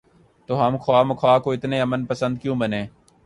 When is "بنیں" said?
2.55-2.85